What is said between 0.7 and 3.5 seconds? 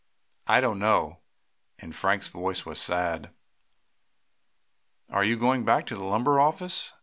know," and Frank's voice was sad.